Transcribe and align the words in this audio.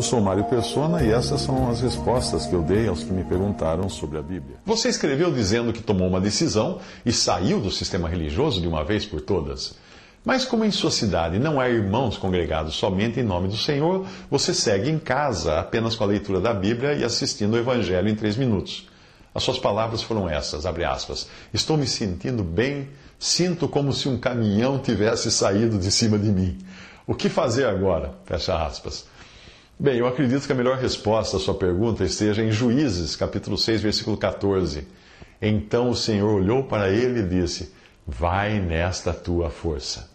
Eu 0.00 0.02
sou 0.02 0.18
Mário 0.18 0.44
Persona 0.44 1.02
e 1.02 1.12
essas 1.12 1.42
são 1.42 1.68
as 1.68 1.82
respostas 1.82 2.46
que 2.46 2.54
eu 2.54 2.62
dei 2.62 2.88
aos 2.88 3.04
que 3.04 3.12
me 3.12 3.22
perguntaram 3.22 3.86
sobre 3.90 4.16
a 4.16 4.22
Bíblia. 4.22 4.56
Você 4.64 4.88
escreveu 4.88 5.30
dizendo 5.30 5.74
que 5.74 5.82
tomou 5.82 6.08
uma 6.08 6.18
decisão 6.18 6.78
e 7.04 7.12
saiu 7.12 7.60
do 7.60 7.70
sistema 7.70 8.08
religioso 8.08 8.62
de 8.62 8.66
uma 8.66 8.82
vez 8.82 9.04
por 9.04 9.20
todas. 9.20 9.74
Mas 10.24 10.46
como 10.46 10.64
em 10.64 10.70
sua 10.70 10.90
cidade 10.90 11.38
não 11.38 11.60
há 11.60 11.68
irmãos 11.68 12.16
congregados 12.16 12.76
somente 12.76 13.20
em 13.20 13.22
nome 13.22 13.48
do 13.48 13.58
Senhor, 13.58 14.06
você 14.30 14.54
segue 14.54 14.88
em 14.88 14.98
casa 14.98 15.60
apenas 15.60 15.94
com 15.94 16.04
a 16.04 16.06
leitura 16.06 16.40
da 16.40 16.54
Bíblia 16.54 16.94
e 16.94 17.04
assistindo 17.04 17.52
o 17.52 17.58
Evangelho 17.58 18.08
em 18.08 18.14
três 18.14 18.38
minutos. 18.38 18.88
As 19.34 19.42
suas 19.42 19.58
palavras 19.58 20.00
foram 20.00 20.26
essas, 20.26 20.64
aspas. 20.64 21.28
Estou 21.52 21.76
me 21.76 21.86
sentindo 21.86 22.42
bem, 22.42 22.88
sinto 23.18 23.68
como 23.68 23.92
se 23.92 24.08
um 24.08 24.16
caminhão 24.16 24.78
tivesse 24.78 25.30
saído 25.30 25.78
de 25.78 25.90
cima 25.92 26.18
de 26.18 26.32
mim. 26.32 26.56
O 27.06 27.14
que 27.14 27.28
fazer 27.28 27.66
agora? 27.66 28.14
Fecha 28.24 28.64
aspas. 28.64 29.09
Bem, 29.82 29.96
eu 29.96 30.06
acredito 30.06 30.46
que 30.46 30.52
a 30.52 30.54
melhor 30.54 30.76
resposta 30.76 31.38
à 31.38 31.40
sua 31.40 31.54
pergunta 31.54 32.04
esteja 32.04 32.42
em 32.42 32.52
Juízes, 32.52 33.16
capítulo 33.16 33.56
6, 33.56 33.80
versículo 33.80 34.14
14. 34.14 34.86
Então 35.40 35.88
o 35.88 35.96
Senhor 35.96 36.34
olhou 36.34 36.64
para 36.64 36.90
ele 36.90 37.20
e 37.20 37.26
disse: 37.26 37.72
Vai 38.06 38.60
nesta 38.60 39.14
tua 39.14 39.48
força. 39.48 40.10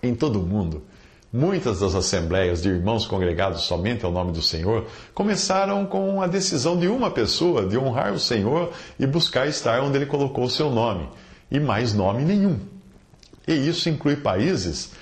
Em 0.00 0.14
todo 0.14 0.40
o 0.40 0.46
mundo, 0.46 0.84
muitas 1.32 1.80
das 1.80 1.96
assembleias 1.96 2.62
de 2.62 2.68
irmãos 2.68 3.06
congregados 3.06 3.62
somente 3.62 4.04
ao 4.04 4.12
nome 4.12 4.30
do 4.30 4.40
Senhor 4.40 4.86
começaram 5.12 5.84
com 5.84 6.22
a 6.22 6.28
decisão 6.28 6.78
de 6.78 6.86
uma 6.86 7.10
pessoa 7.10 7.66
de 7.66 7.76
honrar 7.76 8.12
o 8.12 8.20
Senhor 8.20 8.70
e 9.00 9.04
buscar 9.04 9.48
estar 9.48 9.82
onde 9.82 9.98
ele 9.98 10.06
colocou 10.06 10.44
o 10.44 10.50
seu 10.50 10.70
nome, 10.70 11.08
e 11.50 11.58
mais 11.58 11.92
nome 11.92 12.24
nenhum. 12.24 12.56
E 13.48 13.52
isso 13.52 13.88
inclui 13.88 14.14
países 14.14 14.92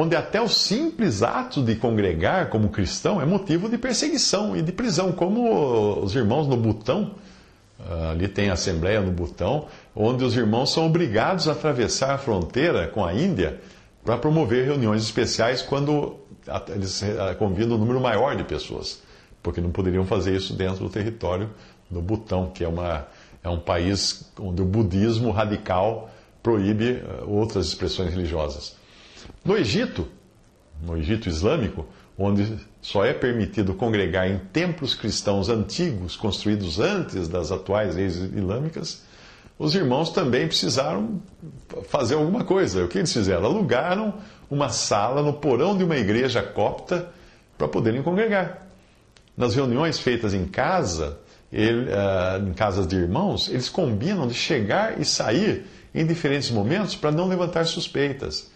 onde 0.00 0.14
até 0.14 0.40
o 0.40 0.48
simples 0.48 1.24
ato 1.24 1.60
de 1.60 1.74
congregar 1.74 2.50
como 2.50 2.68
cristão 2.68 3.20
é 3.20 3.26
motivo 3.26 3.68
de 3.68 3.76
perseguição 3.76 4.56
e 4.56 4.62
de 4.62 4.70
prisão, 4.70 5.10
como 5.10 6.00
os 6.00 6.14
irmãos 6.14 6.46
no 6.46 6.56
Butão. 6.56 7.16
Ali 8.08 8.28
tem 8.28 8.48
a 8.48 8.52
Assembleia 8.52 9.00
no 9.00 9.10
Butão, 9.10 9.66
onde 9.96 10.22
os 10.22 10.36
irmãos 10.36 10.72
são 10.72 10.86
obrigados 10.86 11.48
a 11.48 11.52
atravessar 11.52 12.14
a 12.14 12.18
fronteira 12.18 12.86
com 12.86 13.04
a 13.04 13.12
Índia 13.12 13.60
para 14.04 14.16
promover 14.16 14.66
reuniões 14.66 15.02
especiais 15.02 15.62
quando 15.62 16.16
eles 16.68 17.02
convidam 17.36 17.74
um 17.74 17.80
número 17.80 18.00
maior 18.00 18.36
de 18.36 18.44
pessoas, 18.44 19.02
porque 19.42 19.60
não 19.60 19.72
poderiam 19.72 20.06
fazer 20.06 20.36
isso 20.36 20.54
dentro 20.54 20.84
do 20.84 20.90
território 20.90 21.50
do 21.90 22.00
Butão, 22.00 22.52
que 22.54 22.62
é, 22.62 22.68
uma, 22.68 23.04
é 23.42 23.48
um 23.48 23.58
país 23.58 24.30
onde 24.38 24.62
o 24.62 24.64
budismo 24.64 25.32
radical 25.32 26.08
proíbe 26.40 27.02
outras 27.26 27.66
expressões 27.66 28.14
religiosas. 28.14 28.78
No 29.44 29.56
Egito, 29.56 30.08
no 30.82 30.96
Egito 30.96 31.28
Islâmico, 31.28 31.86
onde 32.16 32.58
só 32.80 33.04
é 33.04 33.12
permitido 33.12 33.74
congregar 33.74 34.28
em 34.28 34.38
templos 34.52 34.94
cristãos 34.94 35.48
antigos, 35.48 36.16
construídos 36.16 36.80
antes 36.80 37.28
das 37.28 37.52
atuais 37.52 37.94
leis 37.94 38.16
islâmicas, 38.16 39.02
os 39.58 39.74
irmãos 39.74 40.10
também 40.10 40.46
precisaram 40.46 41.20
fazer 41.88 42.14
alguma 42.14 42.44
coisa. 42.44 42.84
O 42.84 42.88
que 42.88 42.98
eles 42.98 43.12
fizeram? 43.12 43.44
Alugaram 43.44 44.14
uma 44.50 44.68
sala 44.68 45.22
no 45.22 45.32
porão 45.32 45.76
de 45.76 45.82
uma 45.82 45.96
igreja 45.96 46.42
copta 46.42 47.08
para 47.56 47.66
poderem 47.66 48.02
congregar. 48.02 48.68
Nas 49.36 49.54
reuniões 49.54 49.98
feitas 49.98 50.32
em 50.32 50.46
casa, 50.46 51.18
ele, 51.52 51.86
uh, 51.90 52.48
em 52.48 52.52
casas 52.52 52.86
de 52.86 52.96
irmãos, 52.96 53.48
eles 53.48 53.68
combinam 53.68 54.28
de 54.28 54.34
chegar 54.34 55.00
e 55.00 55.04
sair 55.04 55.66
em 55.94 56.06
diferentes 56.06 56.50
momentos 56.50 56.94
para 56.94 57.10
não 57.10 57.26
levantar 57.26 57.64
suspeitas. 57.64 58.50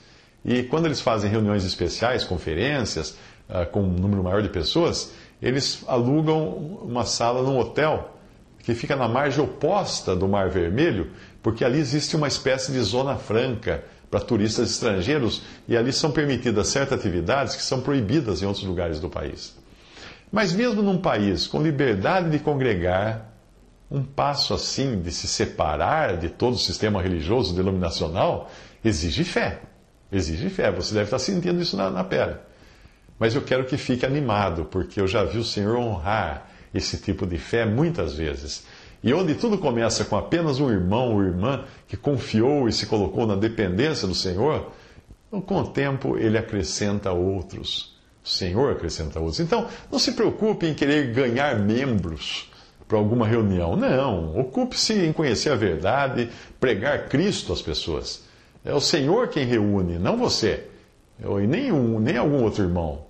E 0.44 0.62
quando 0.64 0.86
eles 0.86 1.00
fazem 1.00 1.30
reuniões 1.30 1.64
especiais, 1.64 2.24
conferências, 2.24 3.16
uh, 3.48 3.66
com 3.70 3.82
um 3.82 3.92
número 3.92 4.22
maior 4.22 4.42
de 4.42 4.48
pessoas, 4.48 5.12
eles 5.40 5.84
alugam 5.86 6.48
uma 6.82 7.04
sala 7.04 7.42
num 7.42 7.58
hotel 7.58 8.16
que 8.60 8.74
fica 8.74 8.94
na 8.94 9.08
margem 9.08 9.42
oposta 9.42 10.14
do 10.14 10.28
Mar 10.28 10.48
Vermelho, 10.48 11.10
porque 11.42 11.64
ali 11.64 11.78
existe 11.78 12.16
uma 12.16 12.28
espécie 12.28 12.70
de 12.72 12.80
zona 12.80 13.16
franca 13.16 13.84
para 14.10 14.20
turistas 14.20 14.70
estrangeiros 14.70 15.42
e 15.66 15.76
ali 15.76 15.92
são 15.92 16.12
permitidas 16.12 16.68
certas 16.68 17.00
atividades 17.00 17.56
que 17.56 17.62
são 17.62 17.80
proibidas 17.80 18.42
em 18.42 18.46
outros 18.46 18.64
lugares 18.64 19.00
do 19.00 19.08
país. 19.08 19.56
Mas 20.30 20.52
mesmo 20.52 20.82
num 20.82 20.98
país 20.98 21.46
com 21.46 21.62
liberdade 21.62 22.30
de 22.30 22.38
congregar, 22.38 23.32
um 23.90 24.02
passo 24.02 24.54
assim 24.54 25.00
de 25.00 25.10
se 25.10 25.26
separar 25.26 26.16
de 26.16 26.28
todo 26.28 26.54
o 26.54 26.58
sistema 26.58 27.02
religioso 27.02 27.54
denominacional 27.54 28.50
exige 28.84 29.24
fé. 29.24 29.60
Exige 30.12 30.50
fé. 30.50 30.70
Você 30.70 30.92
deve 30.92 31.06
estar 31.06 31.18
sentindo 31.18 31.60
isso 31.62 31.76
na, 31.76 31.90
na 31.90 32.04
pele. 32.04 32.34
Mas 33.18 33.34
eu 33.34 33.42
quero 33.42 33.64
que 33.64 33.76
fique 33.76 34.04
animado, 34.04 34.66
porque 34.66 35.00
eu 35.00 35.06
já 35.06 35.24
vi 35.24 35.38
o 35.38 35.44
Senhor 35.44 35.76
honrar 35.76 36.48
esse 36.74 36.98
tipo 36.98 37.26
de 37.26 37.38
fé 37.38 37.64
muitas 37.64 38.14
vezes. 38.14 38.64
E 39.02 39.12
onde 39.14 39.34
tudo 39.34 39.58
começa 39.58 40.04
com 40.04 40.16
apenas 40.16 40.60
um 40.60 40.70
irmão 40.70 41.14
ou 41.14 41.22
irmã 41.22 41.64
que 41.88 41.96
confiou 41.96 42.68
e 42.68 42.72
se 42.72 42.86
colocou 42.86 43.26
na 43.26 43.34
dependência 43.34 44.06
do 44.06 44.14
Senhor, 44.14 44.70
com 45.46 45.60
o 45.60 45.66
tempo 45.68 46.18
ele 46.18 46.36
acrescenta 46.38 47.10
outros. 47.10 47.96
O 48.24 48.28
Senhor 48.28 48.72
acrescenta 48.72 49.18
outros. 49.18 49.40
Então, 49.40 49.66
não 49.90 49.98
se 49.98 50.12
preocupe 50.12 50.66
em 50.66 50.74
querer 50.74 51.12
ganhar 51.12 51.58
membros 51.58 52.50
para 52.86 52.98
alguma 52.98 53.26
reunião. 53.26 53.74
Não. 53.74 54.38
Ocupe-se 54.38 54.92
em 54.94 55.12
conhecer 55.12 55.50
a 55.50 55.56
verdade, 55.56 56.28
pregar 56.60 57.08
Cristo 57.08 57.52
às 57.52 57.62
pessoas. 57.62 58.22
É 58.64 58.72
o 58.74 58.80
Senhor 58.80 59.28
quem 59.28 59.44
reúne, 59.44 59.98
não 59.98 60.16
você. 60.16 60.64
E 61.20 61.46
nem, 61.46 61.72
um, 61.72 61.98
nem 61.98 62.16
algum 62.16 62.42
outro 62.42 62.62
irmão. 62.62 63.04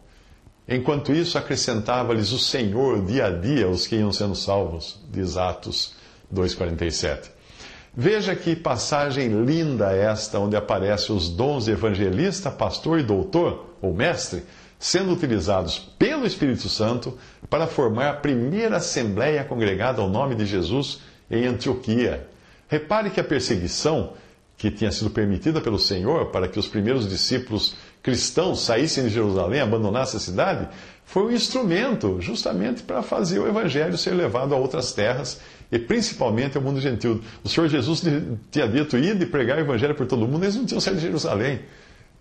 Enquanto 0.68 1.12
isso, 1.12 1.36
acrescentava-lhes 1.36 2.32
o 2.32 2.38
Senhor 2.38 3.04
dia 3.04 3.26
a 3.26 3.30
dia 3.30 3.68
os 3.68 3.86
que 3.86 3.96
iam 3.96 4.12
sendo 4.12 4.34
salvos, 4.34 5.00
diz 5.10 5.36
Atos 5.36 5.94
2,47. 6.32 7.30
Veja 7.94 8.34
que 8.34 8.56
passagem 8.56 9.28
linda 9.44 9.92
esta, 9.92 10.38
onde 10.38 10.56
aparecem 10.56 11.14
os 11.14 11.28
dons 11.28 11.66
de 11.66 11.72
evangelista, 11.72 12.50
pastor 12.50 12.98
e 12.98 13.02
doutor, 13.02 13.76
ou 13.82 13.92
mestre, 13.92 14.44
sendo 14.78 15.12
utilizados 15.12 15.78
pelo 15.98 16.24
Espírito 16.24 16.68
Santo 16.68 17.18
para 17.50 17.66
formar 17.66 18.08
a 18.08 18.14
primeira 18.14 18.78
assembleia 18.78 19.44
congregada 19.44 20.00
ao 20.00 20.08
nome 20.08 20.34
de 20.34 20.46
Jesus 20.46 21.00
em 21.30 21.44
Antioquia. 21.44 22.26
Repare 22.66 23.10
que 23.10 23.20
a 23.20 23.24
perseguição 23.24 24.14
que 24.62 24.70
tinha 24.70 24.92
sido 24.92 25.10
permitida 25.10 25.60
pelo 25.60 25.76
Senhor 25.76 26.26
para 26.26 26.46
que 26.46 26.56
os 26.56 26.68
primeiros 26.68 27.08
discípulos 27.08 27.74
cristãos 28.00 28.60
saíssem 28.60 29.02
de 29.02 29.10
Jerusalém, 29.10 29.60
abandonassem 29.60 30.18
a 30.18 30.20
cidade, 30.20 30.68
foi 31.04 31.24
um 31.24 31.30
instrumento 31.32 32.20
justamente 32.20 32.84
para 32.84 33.02
fazer 33.02 33.40
o 33.40 33.48
evangelho 33.48 33.98
ser 33.98 34.12
levado 34.12 34.54
a 34.54 34.56
outras 34.56 34.92
terras 34.92 35.40
e 35.72 35.80
principalmente 35.80 36.56
ao 36.56 36.62
mundo 36.62 36.80
gentil. 36.80 37.20
O 37.42 37.48
Senhor 37.48 37.66
Jesus 37.68 38.04
tinha 38.52 38.68
dito 38.68 38.96
ir 38.96 39.20
e 39.20 39.26
pregar 39.26 39.58
o 39.58 39.62
evangelho 39.62 39.96
por 39.96 40.06
todo 40.06 40.28
mundo, 40.28 40.44
eles 40.44 40.54
não 40.54 40.64
tinham 40.64 40.80
saído 40.80 41.00
de 41.00 41.06
Jerusalém. 41.06 41.58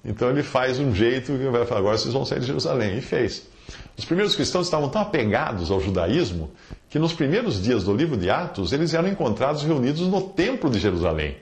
Então 0.04 0.32
ele 0.32 0.42
faz 0.42 0.80
um 0.80 0.96
jeito 0.96 1.34
que 1.34 1.48
vai 1.48 1.64
falar, 1.68 1.82
agora 1.82 1.98
vocês 2.00 2.12
vão 2.12 2.26
sair 2.26 2.40
de 2.40 2.48
Jerusalém. 2.48 2.98
E 2.98 3.02
fez. 3.02 3.48
Os 3.96 4.04
primeiros 4.04 4.36
cristãos 4.36 4.66
estavam 4.66 4.90
tão 4.90 5.04
apegados 5.04 5.70
ao 5.70 5.80
judaísmo 5.80 6.50
que 6.90 6.98
nos 6.98 7.14
primeiros 7.14 7.62
dias 7.62 7.84
do 7.84 7.96
livro 7.96 8.18
de 8.18 8.32
Atos 8.32 8.74
eles 8.74 8.96
eram 8.96 9.10
encontrados 9.10 9.62
reunidos 9.62 10.02
no 10.08 10.22
templo 10.22 10.72
de 10.72 10.80
Jerusalém. 10.80 11.38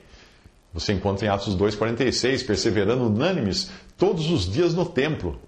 Você 0.72 0.92
encontra 0.92 1.26
em 1.26 1.28
Atos 1.28 1.56
2,46, 1.56 2.46
perseverando 2.46 3.06
unânimes 3.06 3.70
todos 3.98 4.30
os 4.30 4.50
dias 4.50 4.72
no 4.72 4.86
templo. 4.86 5.40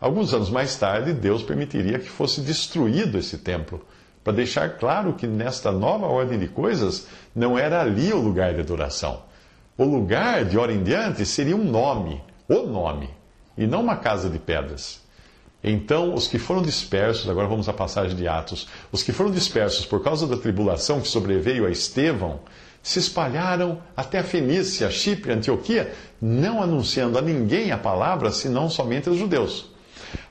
Alguns 0.00 0.34
anos 0.34 0.50
mais 0.50 0.76
tarde, 0.76 1.12
Deus 1.12 1.42
permitiria 1.42 1.98
que 1.98 2.08
fosse 2.08 2.40
destruído 2.40 3.18
esse 3.18 3.38
templo, 3.38 3.84
para 4.22 4.32
deixar 4.32 4.76
claro 4.76 5.14
que 5.14 5.26
nesta 5.26 5.72
nova 5.72 6.06
ordem 6.06 6.38
de 6.38 6.48
coisas 6.48 7.06
não 7.34 7.58
era 7.58 7.80
ali 7.80 8.12
o 8.12 8.20
lugar 8.20 8.54
de 8.54 8.60
adoração. 8.60 9.22
O 9.76 9.84
lugar, 9.84 10.44
de 10.44 10.58
hora 10.58 10.72
em 10.72 10.82
diante, 10.82 11.24
seria 11.24 11.56
um 11.56 11.64
nome, 11.64 12.20
o 12.48 12.66
nome, 12.66 13.10
e 13.56 13.66
não 13.66 13.80
uma 13.80 13.96
casa 13.96 14.28
de 14.28 14.38
pedras. 14.38 15.00
Então, 15.62 16.14
os 16.14 16.28
que 16.28 16.38
foram 16.38 16.62
dispersos, 16.62 17.28
agora 17.28 17.48
vamos 17.48 17.68
à 17.68 17.72
passagem 17.72 18.16
de 18.16 18.28
Atos, 18.28 18.68
os 18.92 19.02
que 19.02 19.12
foram 19.12 19.30
dispersos 19.30 19.84
por 19.84 20.02
causa 20.02 20.26
da 20.26 20.36
tribulação 20.36 21.00
que 21.00 21.08
sobreveio 21.08 21.66
a 21.66 21.70
Estevão, 21.70 22.40
se 22.88 22.98
espalharam 23.00 23.82
até 23.94 24.18
a 24.18 24.24
Fenícia, 24.24 24.90
Chipre, 24.90 25.30
Antioquia, 25.30 25.92
não 26.18 26.62
anunciando 26.62 27.18
a 27.18 27.20
ninguém 27.20 27.70
a 27.70 27.76
palavra, 27.76 28.30
senão 28.30 28.70
somente 28.70 29.10
aos 29.10 29.18
judeus. 29.18 29.70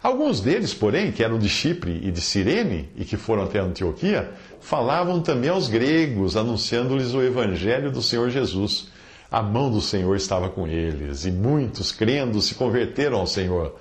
Alguns 0.01 0.41
deles, 0.41 0.73
porém, 0.73 1.11
que 1.11 1.23
eram 1.23 1.37
de 1.37 1.47
Chipre 1.47 2.01
e 2.03 2.09
de 2.11 2.19
Cirene 2.19 2.89
e 2.95 3.05
que 3.05 3.15
foram 3.15 3.43
até 3.43 3.59
Antioquia, 3.59 4.31
falavam 4.59 5.21
também 5.21 5.51
aos 5.51 5.67
gregos, 5.67 6.35
anunciando-lhes 6.35 7.13
o 7.13 7.21
evangelho 7.21 7.91
do 7.91 8.01
Senhor 8.01 8.27
Jesus. 8.31 8.87
A 9.29 9.43
mão 9.43 9.69
do 9.69 9.79
Senhor 9.79 10.15
estava 10.15 10.49
com 10.49 10.65
eles, 10.65 11.25
e 11.25 11.31
muitos, 11.31 11.91
crendo, 11.91 12.41
se 12.41 12.55
converteram 12.55 13.19
ao 13.19 13.27
Senhor. 13.27 13.75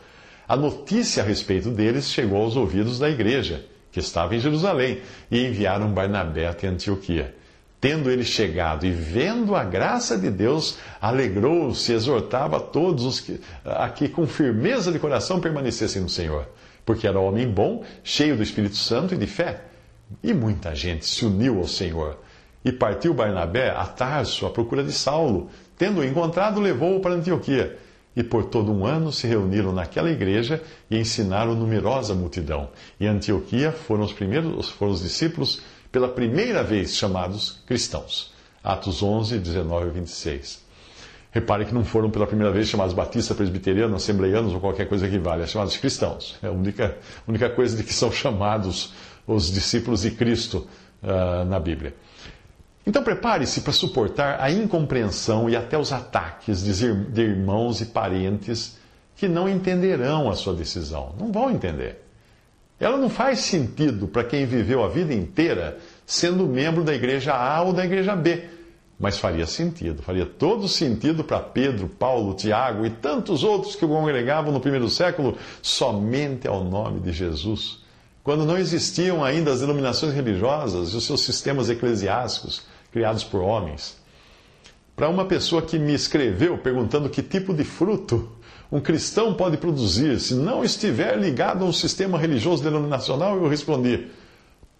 A 0.46 0.54
notícia 0.54 1.22
a 1.22 1.26
respeito 1.26 1.70
deles 1.70 2.10
chegou 2.10 2.42
aos 2.42 2.56
ouvidos 2.56 2.98
da 2.98 3.08
igreja, 3.08 3.64
que 3.90 4.00
estava 4.00 4.36
em 4.36 4.38
Jerusalém, 4.38 5.00
e 5.30 5.46
enviaram 5.46 5.94
Barnabé 5.94 6.46
até 6.46 6.68
Antioquia. 6.68 7.34
Tendo 7.80 8.10
ele 8.10 8.24
chegado 8.24 8.86
e 8.86 8.90
vendo 8.90 9.54
a 9.54 9.62
graça 9.62 10.16
de 10.16 10.30
Deus, 10.30 10.78
alegrou-se 11.00 11.92
e 11.92 11.94
exortava 11.94 12.56
a 12.56 12.60
todos 12.60 13.04
os 13.04 13.20
que, 13.20 13.40
a 13.64 13.88
que 13.90 14.08
com 14.08 14.26
firmeza 14.26 14.90
de 14.90 14.98
coração 14.98 15.40
permanecessem 15.40 16.00
no 16.00 16.08
Senhor, 16.08 16.48
porque 16.84 17.06
era 17.06 17.20
homem 17.20 17.46
bom, 17.46 17.84
cheio 18.02 18.36
do 18.36 18.42
Espírito 18.42 18.76
Santo 18.76 19.14
e 19.14 19.18
de 19.18 19.26
fé. 19.26 19.60
E 20.22 20.32
muita 20.32 20.74
gente 20.74 21.04
se 21.04 21.26
uniu 21.26 21.58
ao 21.58 21.66
Senhor. 21.66 22.18
E 22.64 22.72
partiu 22.72 23.12
Barnabé 23.12 23.70
a 23.70 23.84
Tarso 23.84 24.46
à 24.46 24.50
procura 24.50 24.82
de 24.82 24.92
Saulo. 24.92 25.50
Tendo-o 25.76 26.04
encontrado, 26.04 26.60
levou-o 26.60 27.00
para 27.00 27.14
Antioquia. 27.14 27.78
E 28.16 28.22
por 28.22 28.46
todo 28.46 28.72
um 28.72 28.86
ano 28.86 29.12
se 29.12 29.26
reuniram 29.26 29.72
naquela 29.72 30.10
igreja 30.10 30.62
e 30.90 30.98
ensinaram 30.98 31.54
numerosa 31.54 32.14
multidão. 32.14 32.70
E 32.98 33.06
Antioquia 33.06 33.70
foram 33.70 34.04
os 34.04 34.12
primeiros, 34.12 34.70
foram 34.70 34.92
os 34.92 35.02
discípulos 35.02 35.60
pela 35.92 36.08
primeira 36.08 36.62
vez 36.62 36.96
chamados 36.96 37.62
cristãos. 37.66 38.32
Atos 38.64 39.02
11, 39.02 39.38
19 39.38 39.88
e 39.88 39.90
26. 39.90 40.64
Repare 41.30 41.66
que 41.66 41.74
não 41.74 41.84
foram 41.84 42.10
pela 42.10 42.26
primeira 42.26 42.50
vez 42.50 42.66
chamados 42.66 42.94
batistas, 42.94 43.36
presbiterianos, 43.36 44.02
assembleianos 44.02 44.54
ou 44.54 44.60
qualquer 44.60 44.88
coisa 44.88 45.06
que 45.06 45.18
valha, 45.18 45.46
chamados 45.46 45.76
cristãos. 45.76 46.38
É 46.42 46.46
a 46.46 46.50
única, 46.50 46.96
única 47.28 47.50
coisa 47.50 47.76
de 47.76 47.82
que 47.82 47.92
são 47.92 48.10
chamados 48.10 48.94
os 49.26 49.52
discípulos 49.52 50.00
de 50.00 50.12
Cristo 50.12 50.66
uh, 51.02 51.44
na 51.44 51.60
Bíblia. 51.60 51.94
Então 52.86 53.02
prepare-se 53.02 53.62
para 53.62 53.72
suportar 53.72 54.40
a 54.40 54.48
incompreensão 54.48 55.50
e 55.50 55.56
até 55.56 55.76
os 55.76 55.92
ataques 55.92 56.62
de 56.62 57.20
irmãos 57.20 57.80
e 57.80 57.86
parentes 57.86 58.78
que 59.16 59.26
não 59.26 59.48
entenderão 59.48 60.30
a 60.30 60.36
sua 60.36 60.54
decisão. 60.54 61.12
Não 61.18 61.32
vão 61.32 61.50
entender. 61.50 62.04
Ela 62.78 62.96
não 62.96 63.08
faz 63.08 63.40
sentido 63.40 64.06
para 64.06 64.22
quem 64.22 64.46
viveu 64.46 64.84
a 64.84 64.88
vida 64.88 65.12
inteira 65.12 65.78
sendo 66.04 66.46
membro 66.46 66.84
da 66.84 66.94
igreja 66.94 67.34
A 67.34 67.60
ou 67.62 67.72
da 67.72 67.84
igreja 67.84 68.14
B. 68.14 68.44
Mas 68.98 69.18
faria 69.18 69.46
sentido, 69.46 70.00
faria 70.00 70.24
todo 70.24 70.68
sentido 70.68 71.24
para 71.24 71.40
Pedro, 71.40 71.88
Paulo, 71.88 72.34
Tiago 72.34 72.86
e 72.86 72.90
tantos 72.90 73.42
outros 73.42 73.74
que 73.74 73.86
congregavam 73.86 74.52
no 74.52 74.60
primeiro 74.60 74.88
século 74.88 75.36
somente 75.60 76.46
ao 76.46 76.64
nome 76.64 77.00
de 77.00 77.12
Jesus, 77.12 77.80
quando 78.22 78.46
não 78.46 78.56
existiam 78.56 79.22
ainda 79.22 79.52
as 79.52 79.60
denominações 79.60 80.14
religiosas 80.14 80.92
e 80.92 80.96
os 80.96 81.04
seus 81.04 81.22
sistemas 81.22 81.68
eclesiásticos 81.68 82.62
criados 82.90 83.24
por 83.24 83.40
homens. 83.40 83.96
Para 84.94 85.08
uma 85.08 85.26
pessoa 85.26 85.62
que 85.62 85.78
me 85.78 85.92
escreveu 85.92 86.56
perguntando 86.58 87.10
que 87.10 87.22
tipo 87.22 87.52
de 87.52 87.64
fruto 87.64 88.30
um 88.70 88.80
cristão 88.80 89.34
pode 89.34 89.56
produzir 89.56 90.18
se 90.18 90.34
não 90.34 90.64
estiver 90.64 91.16
ligado 91.18 91.64
a 91.64 91.68
um 91.68 91.72
sistema 91.72 92.18
religioso 92.18 92.64
denominacional? 92.64 93.36
Eu 93.36 93.48
respondi: 93.48 94.08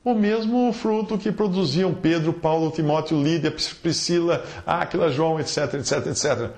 o 0.03 0.15
mesmo 0.15 0.73
fruto 0.73 1.19
que 1.19 1.31
produziam 1.31 1.93
Pedro, 1.93 2.33
Paulo, 2.33 2.71
Timóteo, 2.71 3.23
Lídia, 3.23 3.55
Priscila, 3.83 4.45
Áquila, 4.65 5.11
João, 5.11 5.39
etc, 5.39 5.75
etc, 5.75 6.07
etc. 6.07 6.51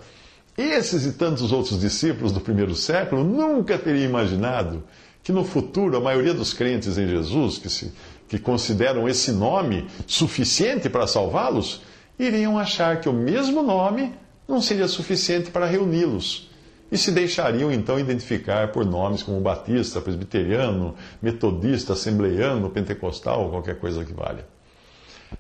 Esses 0.57 1.07
e 1.07 1.13
tantos 1.13 1.53
outros 1.53 1.81
discípulos 1.81 2.33
do 2.33 2.41
primeiro 2.41 2.75
século 2.75 3.25
nunca 3.25 3.79
teriam 3.79 4.05
imaginado 4.05 4.83
que 5.23 5.33
no 5.33 5.45
futuro 5.45 5.97
a 5.97 6.01
maioria 6.01 6.35
dos 6.35 6.53
crentes 6.53 6.99
em 6.99 7.07
Jesus, 7.07 7.59
que, 7.59 7.69
se, 7.69 7.93
que 8.29 8.39
consideram 8.39 9.09
esse 9.09 9.33
nome 9.33 9.87
suficiente 10.07 10.89
para 10.89 11.07
salvá-los, 11.07 11.83
iriam 12.19 12.59
achar 12.59 13.01
que 13.01 13.09
o 13.09 13.13
mesmo 13.13 13.63
nome 13.63 14.13
não 14.47 14.61
seria 14.61 14.87
suficiente 14.87 15.51
para 15.51 15.67
reuni-los 15.67 16.49
e 16.91 16.97
se 16.97 17.11
deixariam 17.13 17.71
então 17.71 17.99
identificar 17.99 18.73
por 18.73 18.85
nomes 18.85 19.23
como 19.23 19.41
batista, 19.41 20.01
presbiteriano, 20.01 20.95
metodista, 21.21 21.93
assembleiano, 21.93 22.71
pentecostal 22.71 23.51
qualquer 23.51 23.79
coisa 23.79 24.05
que 24.05 24.13
valha. 24.13 24.47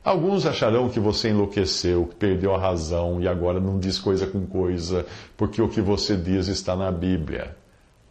Alguns 0.04 0.44
acharão 0.44 0.90
que 0.90 1.00
você 1.00 1.30
enlouqueceu, 1.30 2.06
que 2.06 2.16
perdeu 2.16 2.54
a 2.54 2.58
razão 2.58 3.22
e 3.22 3.26
agora 3.26 3.58
não 3.58 3.78
diz 3.78 3.98
coisa 3.98 4.26
com 4.26 4.46
coisa, 4.46 5.06
porque 5.36 5.62
o 5.62 5.68
que 5.68 5.80
você 5.80 6.14
diz 6.14 6.48
está 6.48 6.76
na 6.76 6.92
Bíblia, 6.92 7.56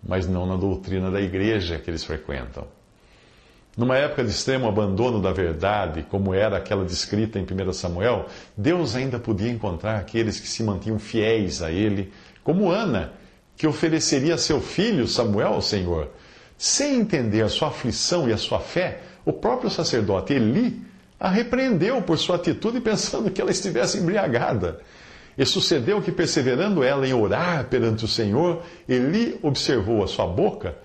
mas 0.02 0.28
não 0.28 0.48
na 0.48 0.56
doutrina 0.56 1.12
da 1.12 1.22
igreja 1.22 1.78
que 1.78 1.90
eles 1.90 2.04
frequentam. 2.04 2.66
Numa 3.78 3.96
época 3.96 4.24
de 4.24 4.32
extremo 4.32 4.68
abandono 4.68 5.22
da 5.22 5.32
verdade, 5.32 6.04
como 6.10 6.34
era 6.34 6.58
aquela 6.58 6.84
descrita 6.84 7.38
em 7.38 7.44
1 7.44 7.74
Samuel, 7.74 8.26
Deus 8.58 8.96
ainda 8.96 9.20
podia 9.20 9.52
encontrar 9.52 9.98
aqueles 10.00 10.40
que 10.40 10.48
se 10.48 10.64
mantinham 10.64 10.98
fiéis 10.98 11.62
a 11.62 11.72
Ele, 11.72 12.12
como 12.44 12.72
Ana, 12.72 13.14
que 13.56 13.68
ofereceria 13.68 14.36
seu 14.36 14.60
filho 14.60 15.08
Samuel 15.08 15.54
ao 15.54 15.62
Senhor. 15.62 16.10
Sem 16.58 16.96
entender 16.96 17.44
a 17.44 17.50
sua 17.50 17.68
aflição 17.68 18.28
e 18.28 18.34
a 18.34 18.38
sua 18.38 18.60
fé, 18.60 19.02
o 19.24 19.32
próprio 19.32 19.70
sacerdote 19.70 20.34
Eli 20.34 20.82
a 21.20 21.30
repreendeu 21.30 22.02
por 22.02 22.18
sua 22.18 22.36
atitude, 22.38 22.80
pensando 22.82 23.30
que 23.30 23.40
ela 23.40 23.52
estivesse 23.52 24.00
embriagada. 24.00 24.80
E 25.38 25.46
sucedeu 25.46 26.02
que, 26.02 26.12
perseverando 26.12 26.84
ela 26.84 27.08
em 27.08 27.14
orar 27.14 27.66
perante 27.66 28.06
o 28.06 28.08
Senhor, 28.08 28.64
Eli 28.90 29.38
observou 29.44 30.04
a 30.04 30.08
sua 30.08 30.26
boca, 30.26 30.76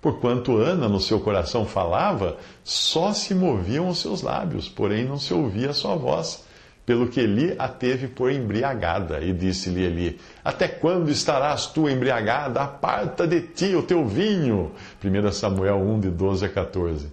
porquanto 0.00 0.56
Ana 0.56 0.88
no 0.88 1.00
seu 1.00 1.20
coração 1.20 1.64
falava, 1.64 2.36
só 2.62 3.12
se 3.12 3.34
moviam 3.34 3.88
os 3.88 3.98
seus 3.98 4.22
lábios, 4.22 4.68
porém 4.68 5.04
não 5.04 5.18
se 5.18 5.34
ouvia 5.34 5.70
a 5.70 5.74
sua 5.74 5.96
voz. 5.96 6.44
Pelo 6.84 7.08
que 7.08 7.18
Eli 7.18 7.52
a 7.58 7.66
teve 7.66 8.06
por 8.06 8.30
embriagada, 8.30 9.20
e 9.20 9.32
disse-lhe 9.32 9.82
Eli: 9.82 10.20
Até 10.44 10.68
quando 10.68 11.10
estarás 11.10 11.66
tu 11.66 11.88
embriagada? 11.88 12.60
Aparta 12.60 13.26
de 13.26 13.40
ti 13.40 13.74
o 13.74 13.82
teu 13.82 14.06
vinho. 14.06 14.70
1 15.04 15.32
Samuel 15.32 15.78
1, 15.78 16.00
de 16.00 16.10
12 16.10 16.44
a 16.44 16.48
14. 16.48 17.08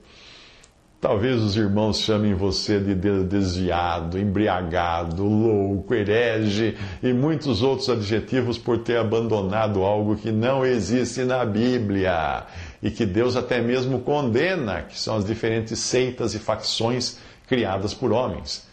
Talvez 1.03 1.41
os 1.41 1.57
irmãos 1.57 1.99
chamem 1.99 2.33
você 2.33 2.79
de 2.79 2.95
desviado, 2.95 4.17
embriagado, 4.17 5.25
louco, 5.25 5.93
herege 5.93 6.77
e 7.01 7.11
muitos 7.11 7.61
outros 7.61 7.89
adjetivos 7.89 8.57
por 8.57 8.77
ter 8.77 8.97
abandonado 8.97 9.81
algo 9.81 10.15
que 10.15 10.31
não 10.31 10.65
existe 10.65 11.25
na 11.25 11.43
Bíblia 11.43 12.45
e 12.83 12.91
que 12.91 13.05
Deus 13.05 13.37
até 13.37 13.61
mesmo 13.61 14.01
condena, 14.01 14.81
que 14.81 14.99
são 14.99 15.15
as 15.15 15.23
diferentes 15.23 15.79
seitas 15.79 16.35
e 16.35 16.39
facções 16.39 17.17
criadas 17.47 17.93
por 17.93 18.11
homens. 18.11 18.67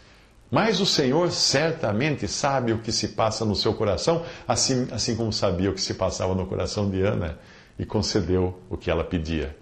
Mas 0.51 0.81
o 0.81 0.85
Senhor 0.85 1.31
certamente 1.31 2.27
sabe 2.27 2.73
o 2.73 2.79
que 2.79 2.91
se 2.91 3.09
passa 3.09 3.45
no 3.45 3.55
seu 3.55 3.73
coração, 3.73 4.23
assim, 4.45 4.85
assim 4.91 5.15
como 5.15 5.31
sabia 5.31 5.71
o 5.71 5.73
que 5.73 5.79
se 5.79 5.93
passava 5.93 6.35
no 6.35 6.45
coração 6.45 6.89
de 6.89 7.01
Ana, 7.01 7.39
e 7.79 7.85
concedeu 7.85 8.59
o 8.69 8.75
que 8.75 8.91
ela 8.91 9.05
pedia. 9.05 9.55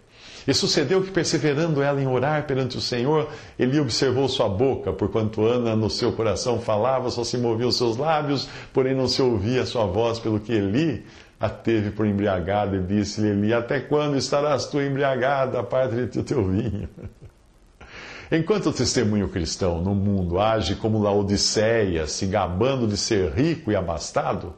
E 0.48 0.54
sucedeu 0.54 1.04
que, 1.04 1.12
perseverando 1.12 1.84
ela 1.84 2.02
em 2.02 2.08
orar 2.08 2.48
perante 2.48 2.76
o 2.76 2.82
Senhor, 2.82 3.30
ele 3.60 3.80
observou 3.80 4.28
sua 4.28 4.50
boca, 4.50 4.92
porquanto 4.92 5.46
Ana 5.46 5.76
no 5.76 5.92
seu 5.92 6.12
coração 6.14 6.60
falava, 6.60 7.12
só 7.12 7.24
se 7.24 7.38
moviam 7.38 7.70
os 7.70 7.78
seus 7.78 7.98
lábios, 7.98 8.50
porém 8.74 8.96
não 8.96 9.08
se 9.08 9.22
ouvia 9.22 9.62
a 9.62 9.66
sua 9.68 9.86
voz, 9.86 10.18
pelo 10.18 10.40
que 10.40 10.54
Eli 10.54 11.06
a 11.40 11.48
teve 11.48 11.92
por 11.92 12.06
embriagada 12.06 12.76
e 12.76 12.82
disse-lhe: 12.82 13.30
Eli, 13.30 13.54
até 13.54 13.80
quando 13.80 14.18
estarás 14.18 14.66
tu 14.66 14.82
embriagada? 14.82 15.64
Parte 15.64 16.08
de 16.08 16.20
o 16.20 16.24
teu 16.24 16.46
vinho. 16.46 16.90
Enquanto 18.32 18.68
o 18.70 18.74
testemunho 18.74 19.30
cristão 19.30 19.82
no 19.82 19.96
mundo 19.96 20.40
age 20.40 20.76
como 20.76 21.02
Laodiceia, 21.02 22.06
se 22.06 22.28
gabando 22.28 22.88
de 22.88 22.96
ser 22.96 23.32
rico 23.32 23.72
e 23.72 23.76
abastado, 23.76 24.54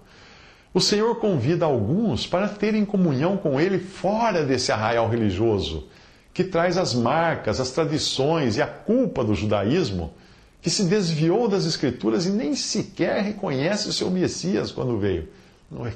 o 0.74 0.82
Senhor 0.82 1.16
convida 1.20 1.66
alguns 1.66 2.26
para 2.26 2.50
terem 2.50 2.84
comunhão 2.84 3.38
com 3.38 3.62
Ele 3.62 3.80
fora 3.80 4.44
desse 4.44 4.72
arraial 4.72 5.08
religioso, 5.08 5.88
que 6.34 6.44
traz 6.44 6.78
as 6.78 6.94
marcas, 6.94 7.62
as 7.62 7.72
tradições 7.72 8.58
e 8.58 8.62
a 8.62 8.68
culpa 8.68 9.24
do 9.24 9.36
judaísmo, 9.36 10.14
que 10.62 10.70
se 10.70 10.86
desviou 10.86 11.48
das 11.48 11.66
Escrituras 11.66 12.26
e 12.26 12.32
nem 12.32 12.56
sequer 12.56 13.24
reconhece 13.24 13.88
o 13.88 13.94
seu 13.94 14.10
Messias 14.10 14.72
quando 14.72 14.98
veio. 14.98 15.30
Não 15.70 15.86
é 15.86 15.94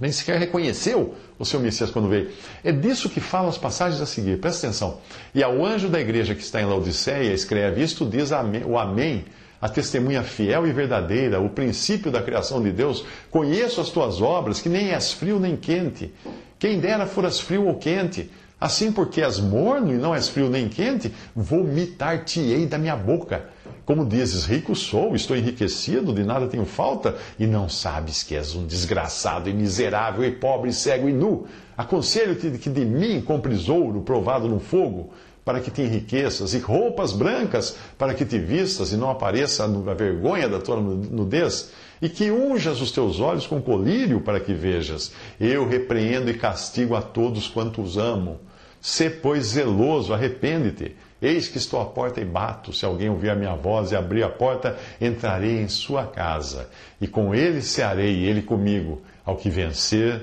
nem 0.00 0.10
sequer 0.10 0.38
reconheceu 0.38 1.14
o 1.38 1.44
seu 1.44 1.60
Messias 1.60 1.90
quando 1.90 2.08
veio. 2.08 2.30
É 2.64 2.72
disso 2.72 3.08
que 3.08 3.20
falam 3.20 3.48
as 3.48 3.58
passagens 3.58 4.00
a 4.00 4.06
seguir, 4.06 4.38
presta 4.38 4.66
atenção. 4.66 4.98
E 5.34 5.42
ao 5.42 5.64
anjo 5.64 5.88
da 5.88 6.00
igreja 6.00 6.34
que 6.34 6.42
está 6.42 6.60
em 6.60 6.66
Laodiceia, 6.66 7.32
escreve: 7.32 7.82
Isto 7.82 8.04
diz 8.06 8.30
o 8.66 8.78
Amém, 8.78 9.24
a 9.60 9.68
testemunha 9.68 10.22
fiel 10.22 10.66
e 10.66 10.72
verdadeira, 10.72 11.40
o 11.40 11.48
princípio 11.48 12.10
da 12.10 12.22
criação 12.22 12.62
de 12.62 12.72
Deus. 12.72 13.04
Conheço 13.30 13.80
as 13.80 13.90
tuas 13.90 14.20
obras, 14.20 14.60
que 14.60 14.68
nem 14.68 14.90
és 14.90 15.12
frio 15.12 15.38
nem 15.38 15.56
quente. 15.56 16.12
Quem 16.58 16.80
dera 16.80 17.06
foras 17.06 17.40
frio 17.40 17.66
ou 17.66 17.76
quente. 17.76 18.30
Assim, 18.62 18.92
porque 18.92 19.20
és 19.20 19.40
morno 19.40 19.92
e 19.92 19.98
não 19.98 20.14
és 20.14 20.28
frio 20.28 20.48
nem 20.48 20.68
quente, 20.68 21.12
vomitar-te-ei 21.34 22.64
da 22.64 22.78
minha 22.78 22.94
boca. 22.94 23.46
Como 23.84 24.06
dizes, 24.06 24.44
rico 24.44 24.76
sou, 24.76 25.16
estou 25.16 25.36
enriquecido, 25.36 26.14
de 26.14 26.22
nada 26.22 26.46
tenho 26.46 26.64
falta, 26.64 27.16
e 27.40 27.44
não 27.44 27.68
sabes 27.68 28.22
que 28.22 28.36
és 28.36 28.54
um 28.54 28.64
desgraçado 28.64 29.50
e 29.50 29.52
miserável 29.52 30.24
e 30.24 30.30
pobre, 30.30 30.72
cego 30.72 31.08
e 31.08 31.12
nu. 31.12 31.44
Aconselho-te 31.76 32.56
que 32.56 32.70
de 32.70 32.84
mim 32.84 33.20
compres 33.20 33.68
ouro 33.68 34.02
provado 34.02 34.46
no 34.46 34.60
fogo, 34.60 35.10
para 35.44 35.58
que 35.58 35.72
te 35.72 35.82
enriqueças, 35.82 36.54
e 36.54 36.58
roupas 36.60 37.12
brancas, 37.12 37.76
para 37.98 38.14
que 38.14 38.24
te 38.24 38.38
vistas 38.38 38.92
e 38.92 38.96
não 38.96 39.10
apareça 39.10 39.64
a 39.64 39.94
vergonha 39.94 40.48
da 40.48 40.60
tua 40.60 40.76
nudez, 40.76 41.72
e 42.00 42.08
que 42.08 42.30
unjas 42.30 42.80
os 42.80 42.92
teus 42.92 43.18
olhos 43.18 43.44
com 43.44 43.60
colírio, 43.60 44.20
para 44.20 44.38
que 44.38 44.54
vejas. 44.54 45.10
Eu 45.40 45.68
repreendo 45.68 46.30
e 46.30 46.34
castigo 46.34 46.94
a 46.94 47.02
todos 47.02 47.48
quantos 47.48 47.98
amo. 47.98 48.38
Sê, 48.82 49.08
pois, 49.08 49.46
zeloso, 49.46 50.12
arrepende-te. 50.12 50.96
Eis 51.22 51.46
que 51.46 51.56
estou 51.56 51.80
à 51.80 51.84
porta 51.84 52.20
e 52.20 52.24
bato. 52.24 52.72
Se 52.72 52.84
alguém 52.84 53.08
ouvir 53.08 53.30
a 53.30 53.36
minha 53.36 53.54
voz 53.54 53.92
e 53.92 53.96
abrir 53.96 54.24
a 54.24 54.28
porta, 54.28 54.76
entrarei 55.00 55.60
em 55.60 55.68
sua 55.68 56.04
casa. 56.04 56.68
E 57.00 57.06
com 57.06 57.32
ele 57.32 57.62
cearei, 57.62 58.16
e 58.16 58.24
ele 58.24 58.42
comigo. 58.42 59.00
Ao 59.24 59.36
que 59.36 59.48
vencer, 59.48 60.20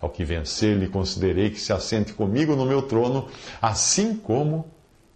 ao 0.00 0.08
que 0.08 0.24
vencer, 0.24 0.76
lhe 0.76 0.86
considerei 0.86 1.50
que 1.50 1.60
se 1.60 1.72
assente 1.72 2.12
comigo 2.12 2.54
no 2.54 2.64
meu 2.64 2.82
trono, 2.82 3.26
assim 3.60 4.14
como 4.14 4.64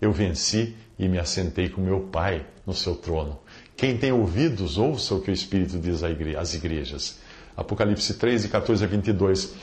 eu 0.00 0.10
venci 0.10 0.74
e 0.98 1.06
me 1.06 1.20
assentei 1.20 1.68
com 1.68 1.80
meu 1.80 2.00
Pai 2.00 2.44
no 2.66 2.74
seu 2.74 2.96
trono. 2.96 3.38
Quem 3.76 3.96
tem 3.96 4.10
ouvidos, 4.10 4.76
ouça 4.76 5.14
o 5.14 5.20
que 5.20 5.30
o 5.30 5.34
Espírito 5.34 5.78
diz 5.78 6.02
às 6.36 6.54
igrejas. 6.54 7.20
Apocalipse 7.56 8.14
3, 8.14 8.46
14 8.46 8.84
a 8.84 8.88
22. 8.88 9.54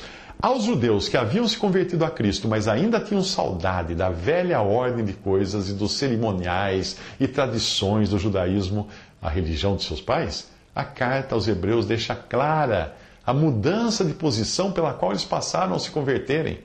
Aos 0.42 0.64
judeus 0.64 1.10
que 1.10 1.18
haviam 1.18 1.46
se 1.46 1.58
convertido 1.58 2.06
a 2.06 2.10
Cristo, 2.10 2.48
mas 2.48 2.70
ainda 2.70 2.98
tinham 2.98 3.22
saudade 3.22 3.94
da 3.94 4.10
velha 4.10 4.62
ordem 4.62 5.04
de 5.04 5.12
coisas 5.12 5.68
e 5.68 5.74
dos 5.74 5.98
cerimoniais 5.98 6.96
e 7.20 7.28
tradições 7.28 8.08
do 8.08 8.18
judaísmo, 8.18 8.88
a 9.22 9.28
religião 9.30 9.76
de 9.76 9.84
seus 9.84 10.00
pais, 10.00 10.50
a 10.74 10.86
carta 10.86 11.36
aos 11.36 11.46
Hebreus 11.46 11.86
deixa 11.86 12.16
clara 12.16 12.96
a 13.26 13.34
mudança 13.34 14.06
de 14.06 14.14
posição 14.14 14.72
pela 14.72 14.94
qual 14.94 15.12
eles 15.12 15.26
passaram 15.26 15.76
a 15.76 15.80
se 15.80 15.92
converterem. 15.92 16.60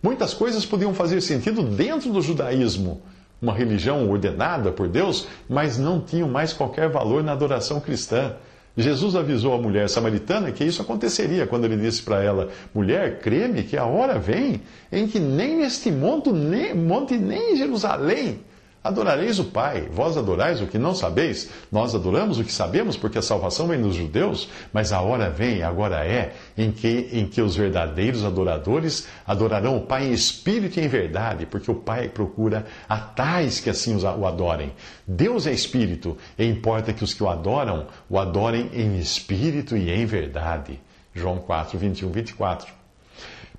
Muitas 0.00 0.32
coisas 0.32 0.64
podiam 0.64 0.94
fazer 0.94 1.20
sentido 1.20 1.64
dentro 1.64 2.12
do 2.12 2.22
judaísmo, 2.22 3.02
uma 3.42 3.52
religião 3.52 4.08
ordenada 4.08 4.70
por 4.70 4.86
Deus, 4.86 5.26
mas 5.48 5.76
não 5.76 6.00
tinham 6.00 6.28
mais 6.28 6.52
qualquer 6.52 6.88
valor 6.88 7.24
na 7.24 7.32
adoração 7.32 7.80
cristã. 7.80 8.36
Jesus 8.76 9.16
avisou 9.16 9.54
a 9.54 9.58
mulher 9.58 9.88
samaritana 9.88 10.52
que 10.52 10.62
isso 10.62 10.82
aconteceria 10.82 11.46
quando 11.46 11.64
ele 11.64 11.76
disse 11.76 12.02
para 12.02 12.22
ela: 12.22 12.50
Mulher, 12.74 13.20
creme 13.20 13.62
que 13.62 13.76
a 13.76 13.84
hora 13.84 14.18
vem 14.18 14.60
em 14.92 15.06
que 15.06 15.18
nem 15.18 15.56
neste 15.56 15.90
monte, 15.90 16.30
nem, 16.30 16.74
monte, 16.74 17.16
nem 17.16 17.54
em 17.54 17.56
Jerusalém 17.56 18.40
adorareis 18.86 19.38
o 19.38 19.44
Pai. 19.44 19.88
Vós 19.90 20.16
adorais 20.16 20.60
o 20.60 20.66
que 20.66 20.78
não 20.78 20.94
sabeis, 20.94 21.50
nós 21.70 21.94
adoramos 21.94 22.38
o 22.38 22.44
que 22.44 22.52
sabemos, 22.52 22.96
porque 22.96 23.18
a 23.18 23.22
salvação 23.22 23.66
vem 23.66 23.80
dos 23.80 23.94
judeus, 23.94 24.48
mas 24.72 24.92
a 24.92 25.00
hora 25.00 25.28
vem, 25.28 25.62
agora 25.62 26.04
é, 26.04 26.32
em 26.56 26.70
que, 26.70 27.08
em 27.12 27.26
que 27.26 27.42
os 27.42 27.56
verdadeiros 27.56 28.24
adoradores 28.24 29.06
adorarão 29.26 29.76
o 29.76 29.82
Pai 29.82 30.06
em 30.06 30.12
espírito 30.12 30.78
e 30.78 30.84
em 30.84 30.88
verdade, 30.88 31.46
porque 31.46 31.70
o 31.70 31.74
Pai 31.74 32.08
procura 32.08 32.66
a 32.88 32.98
tais 32.98 33.60
que 33.60 33.70
assim 33.70 33.96
o 33.96 34.26
adorem. 34.26 34.72
Deus 35.06 35.46
é 35.46 35.52
espírito, 35.52 36.16
e 36.38 36.44
importa 36.44 36.92
que 36.92 37.04
os 37.04 37.12
que 37.12 37.22
o 37.22 37.28
adoram 37.28 37.86
o 38.08 38.18
adorem 38.18 38.70
em 38.72 38.98
espírito 38.98 39.76
e 39.76 39.90
em 39.90 40.06
verdade. 40.06 40.80
João 41.14 41.38
4, 41.38 41.78
21, 41.78 42.10
24. 42.10 42.85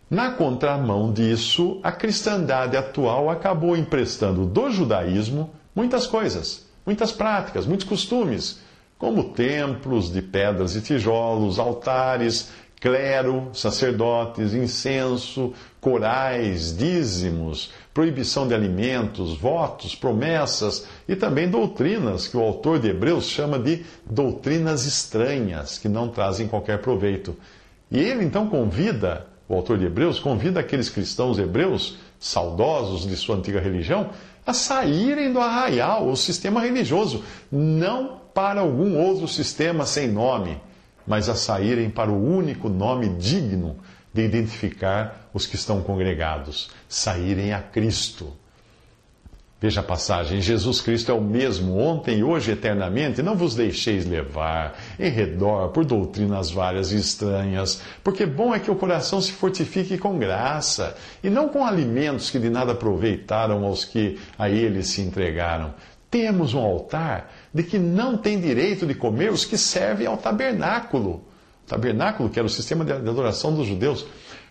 Na 0.10 0.32
contramão 0.32 1.12
disso, 1.12 1.82
a 1.84 1.92
cristandade 1.92 2.78
atual 2.78 3.30
acabou 3.30 3.76
emprestando 3.76 4.46
do 4.46 4.70
judaísmo 4.72 5.50
muitas 5.76 6.08
coisas, 6.08 6.66
muitas 6.86 7.12
práticas, 7.12 7.66
muitos 7.66 7.86
costumes, 7.86 8.60
como 8.98 9.32
templos 9.34 10.10
de 10.10 10.22
pedras 10.22 10.78
e 10.78 10.82
tijolos, 10.82 11.60
altares, 11.60 12.50
clero, 12.80 13.50
sacerdotes, 13.54 14.54
incenso, 14.54 15.54
corais, 15.82 16.76
dízimos, 16.76 17.74
proibição 17.94 18.48
de 18.48 18.54
alimentos, 18.54 19.38
votos, 19.38 19.94
promessas 19.94 20.88
e 21.06 21.18
também 21.18 21.50
doutrinas 21.50 22.30
que 22.30 22.38
o 22.38 22.42
autor 22.42 22.80
de 22.80 22.90
Hebreus 22.90 23.26
chama 23.26 23.60
de 23.60 23.86
doutrinas 24.10 24.86
estranhas, 24.86 25.78
que 25.78 25.90
não 25.90 26.08
trazem 26.08 26.48
qualquer 26.48 26.80
proveito. 26.80 27.36
E 27.92 28.00
ele 28.00 28.24
então 28.24 28.48
convida 28.48 29.28
o 29.48 29.56
autor 29.56 29.78
de 29.78 29.86
Hebreus, 29.86 30.20
convida 30.20 30.60
aqueles 30.60 30.90
cristãos 30.90 31.40
hebreus, 31.40 31.98
saudosos 32.20 33.08
de 33.08 33.16
sua 33.16 33.38
antiga 33.38 33.60
religião, 33.60 34.10
a 34.46 34.54
saírem 34.54 35.32
do 35.32 35.40
arraial, 35.40 36.10
o 36.10 36.16
sistema 36.16 36.62
religioso, 36.62 37.24
não 37.52 38.22
para 38.34 38.62
algum 38.62 38.98
outro 38.98 39.28
sistema 39.28 39.86
sem 39.86 40.08
nome, 40.08 40.60
mas 41.06 41.30
a 41.30 41.36
saírem 41.36 41.90
para 41.90 42.12
o 42.12 42.38
único 42.38 42.70
nome 42.70 43.10
digno 43.10 43.78
de 44.14 44.24
identificar 44.24 45.30
os 45.34 45.46
que 45.46 45.56
estão 45.56 45.82
congregados, 45.82 46.70
saírem 46.88 47.54
a 47.54 47.62
Cristo. 47.62 48.34
Veja 49.60 49.82
a 49.82 49.84
passagem: 49.84 50.40
Jesus 50.40 50.82
Cristo 50.82 51.12
é 51.12 51.16
o 51.16 51.22
mesmo 51.22 51.80
ontem, 51.80 52.24
hoje, 52.24 52.52
eternamente. 52.52 53.24
Não 53.24 53.36
vos 53.36 53.56
deixeis 53.56 54.06
levar 54.06 54.78
em 55.00 55.10
redor 55.10 55.70
por 55.70 55.84
doutrinas 55.84 56.52
várias 56.52 56.92
e 56.92 56.98
estranhas, 56.98 57.82
porque 58.04 58.26
bom 58.26 58.54
é 58.54 58.60
que 58.60 58.70
o 58.70 58.76
coração 58.76 59.20
se 59.20 59.32
fortifique 59.32 59.98
com 59.98 60.20
graça, 60.20 60.96
e 61.24 61.30
não 61.30 61.50
com 61.50 61.66
alimentos 61.66 62.30
que 62.30 62.38
de 62.38 62.52
nada 62.52 62.74
aproveitaram 62.74 63.66
aos 63.66 63.84
que 63.84 64.20
a 64.38 64.48
ele 64.48 64.84
se 64.84 65.02
entregaram. 65.02 65.74
Temos 66.10 66.54
um 66.54 66.60
altar 66.60 67.34
de 67.54 67.64
que 67.64 67.80
não 67.80 68.16
tem 68.16 68.40
direito 68.40 68.86
de 68.86 68.94
comer 68.94 69.32
os 69.32 69.44
que 69.44 69.58
servem 69.58 70.06
ao 70.06 70.18
tabernáculo. 70.18 71.24
O 71.66 71.70
tabernáculo, 71.70 72.30
que 72.30 72.40
era 72.40 72.46
o 72.46 72.50
sistema 72.50 72.86
de 72.86 72.94
adoração 72.94 73.54
dos 73.54 73.68
judeus. 73.68 74.06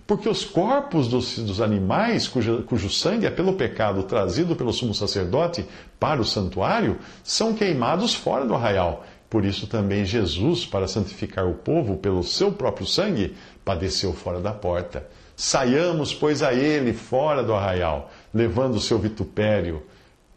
Porque 0.06 0.28
os 0.28 0.44
corpos 0.44 1.08
dos, 1.08 1.36
dos 1.38 1.60
animais, 1.60 2.28
cujo, 2.28 2.62
cujo 2.62 2.88
sangue 2.88 3.26
é 3.26 3.30
pelo 3.30 3.54
pecado 3.54 4.04
trazido 4.04 4.54
pelo 4.54 4.72
sumo 4.72 4.94
sacerdote 4.94 5.66
para 5.98 6.20
o 6.20 6.24
santuário, 6.24 6.98
são 7.24 7.54
queimados 7.54 8.14
fora 8.14 8.44
do 8.44 8.54
arraial. 8.54 9.04
Por 9.28 9.44
isso 9.44 9.66
também 9.66 10.04
Jesus, 10.04 10.64
para 10.64 10.86
santificar 10.86 11.46
o 11.46 11.54
povo 11.54 11.96
pelo 11.96 12.22
seu 12.22 12.52
próprio 12.52 12.86
sangue, 12.86 13.34
padeceu 13.64 14.12
fora 14.12 14.40
da 14.40 14.52
porta. 14.52 15.08
Saiamos, 15.34 16.14
pois, 16.14 16.40
a 16.42 16.54
ele 16.54 16.92
fora 16.92 17.42
do 17.42 17.52
arraial, 17.52 18.10
levando 18.32 18.76
o 18.76 18.80
seu 18.80 18.98
vitupério, 18.98 19.82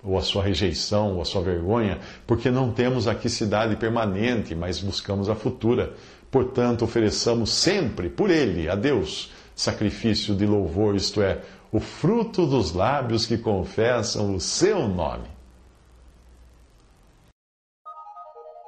ou 0.03 0.17
a 0.17 0.21
sua 0.21 0.43
rejeição, 0.43 1.15
ou 1.15 1.21
a 1.21 1.25
sua 1.25 1.41
vergonha, 1.41 1.99
porque 2.25 2.49
não 2.49 2.71
temos 2.71 3.07
aqui 3.07 3.29
cidade 3.29 3.75
permanente, 3.75 4.55
mas 4.55 4.79
buscamos 4.79 5.29
a 5.29 5.35
futura. 5.35 5.93
Portanto, 6.31 6.83
ofereçamos 6.83 7.51
sempre 7.51 8.09
por 8.09 8.29
ele, 8.29 8.67
a 8.67 8.75
Deus, 8.75 9.31
sacrifício 9.59 10.33
de 10.33 10.45
louvor, 10.45 10.95
isto 10.95 11.21
é, 11.21 11.41
o 11.69 11.81
fruto 11.81 12.45
dos 12.45 12.71
lábios 12.71 13.25
que 13.25 13.37
confessam 13.37 14.33
o 14.33 14.39
seu 14.39 14.87
nome. 14.87 15.27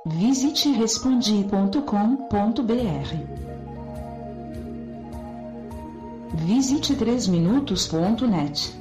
Visite 0.05 0.69
respondi.com.br. 0.73 1.81
Visite 6.33 6.95
3minutos.net. 6.95 8.80